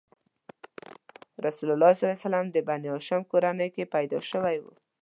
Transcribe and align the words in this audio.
رسول 1.45 1.69
الله 1.75 1.91
د 2.55 2.57
بنیهاشم 2.67 3.21
کورنۍ 3.31 3.69
کې 3.75 3.91
پیدا 3.93 4.19
شوی 4.31 4.57
و. 4.61 4.65